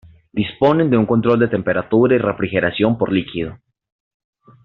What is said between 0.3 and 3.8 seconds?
Disponen de un control de temperatura y refrigeración por líquido.